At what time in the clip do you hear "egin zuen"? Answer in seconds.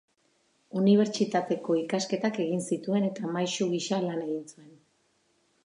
4.27-4.73